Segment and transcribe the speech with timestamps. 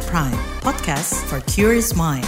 [0.00, 2.24] At Prime, podcast for curious mind.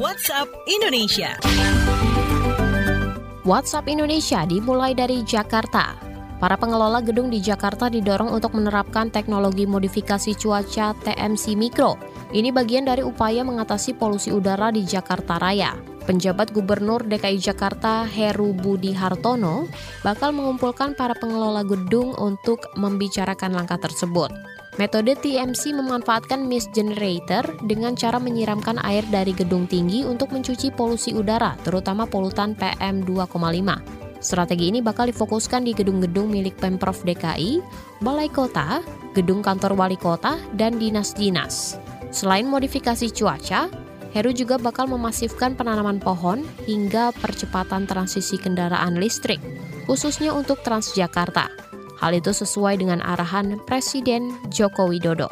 [0.00, 1.36] WhatsApp Indonesia.
[3.44, 5.92] WhatsApp Indonesia dimulai dari Jakarta.
[6.40, 12.00] Para pengelola gedung di Jakarta didorong untuk menerapkan teknologi modifikasi cuaca TMC Mikro.
[12.32, 15.99] Ini bagian dari upaya mengatasi polusi udara di Jakarta Raya.
[16.10, 19.70] Penjabat Gubernur DKI Jakarta Heru Budi Hartono
[20.02, 24.26] bakal mengumpulkan para pengelola gedung untuk membicarakan langkah tersebut.
[24.82, 31.14] Metode TMC memanfaatkan mist generator dengan cara menyiramkan air dari gedung tinggi untuk mencuci polusi
[31.14, 34.18] udara, terutama polutan PM 2,5.
[34.18, 37.62] Strategi ini bakal difokuskan di gedung-gedung milik Pemprov DKI,
[38.02, 38.82] Balai Kota,
[39.14, 41.78] gedung kantor wali kota, dan dinas-dinas.
[42.10, 43.70] Selain modifikasi cuaca,
[44.10, 49.38] Heru juga bakal memasifkan penanaman pohon hingga percepatan transisi kendaraan listrik,
[49.86, 51.46] khususnya untuk Transjakarta.
[52.02, 55.30] Hal itu sesuai dengan arahan Presiden Joko Widodo.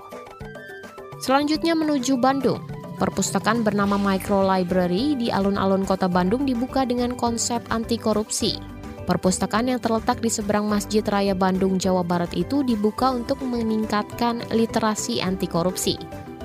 [1.18, 2.62] Selanjutnya menuju Bandung.
[2.98, 8.58] Perpustakaan bernama Micro Library di alun-alun kota Bandung dibuka dengan konsep anti korupsi.
[9.06, 15.24] Perpustakaan yang terletak di seberang Masjid Raya Bandung, Jawa Barat itu dibuka untuk meningkatkan literasi
[15.24, 15.96] anti korupsi.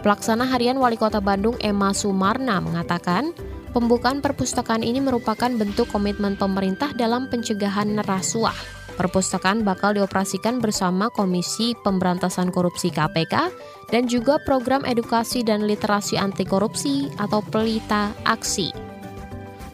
[0.04, 3.32] Pelaksana Harian Wali Kota Bandung Emma Sumarna mengatakan,
[3.72, 8.84] pembukaan perpustakaan ini merupakan bentuk komitmen pemerintah dalam pencegahan rasuah.
[9.00, 13.50] Perpustakaan bakal dioperasikan bersama Komisi Pemberantasan Korupsi KPK
[13.96, 18.76] dan juga program edukasi dan literasi anti korupsi atau Pelita Aksi.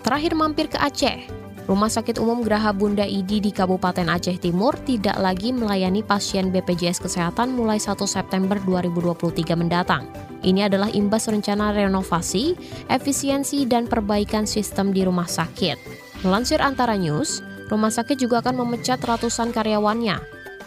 [0.05, 1.38] Terakhir mampir ke Aceh,
[1.69, 6.97] Rumah Sakit Umum Graha Bunda Idi di Kabupaten Aceh Timur tidak lagi melayani pasien BPJS
[6.97, 10.09] Kesehatan mulai 1 September 2023 mendatang.
[10.41, 12.57] Ini adalah imbas rencana renovasi,
[12.89, 15.77] efisiensi, dan perbaikan sistem di rumah sakit.
[16.25, 20.17] Melansir Antara News, rumah sakit juga akan memecat ratusan karyawannya.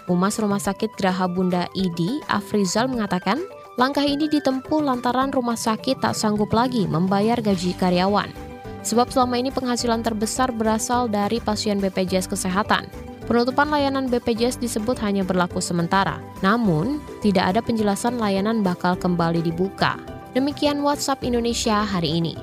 [0.06, 3.42] Humas Rumah Sakit Graha Bunda Idi, Afrizal mengatakan,
[3.74, 8.51] langkah ini ditempuh lantaran rumah sakit tak sanggup lagi membayar gaji karyawan.
[8.82, 12.90] Sebab selama ini penghasilan terbesar berasal dari pasien BPJS Kesehatan.
[13.22, 19.94] Penutupan layanan BPJS disebut hanya berlaku sementara, namun tidak ada penjelasan layanan bakal kembali dibuka.
[20.34, 22.34] Demikian WhatsApp Indonesia hari ini.